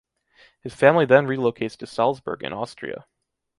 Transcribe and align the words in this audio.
His 0.61 0.73
family 0.73 1.05
then 1.05 1.27
relocates 1.27 1.77
to 1.77 1.85
Salzburg 1.85 2.41
in 2.41 2.53
Austria. 2.53 3.05